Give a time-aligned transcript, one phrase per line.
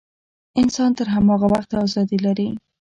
[0.61, 2.49] انسان تر هماغه وخته ازادي لري.